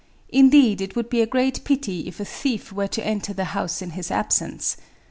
Indeed 0.29 0.81
it 0.81 0.95
would 0.95 1.11
be 1.11 1.21
a 1.21 1.27
great 1.27 1.63
pity 1.63 2.07
if 2.07 2.19
a 2.19 2.25
thief 2.25 2.71
were 2.71 2.87
to 2.87 3.05
enter 3.05 3.33
the 3.35 3.43
house 3.53 3.83
in 3.83 3.91
[his] 3.91 4.09
absence. 4.09 4.75